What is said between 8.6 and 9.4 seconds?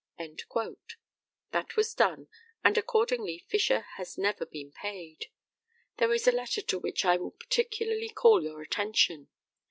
attention.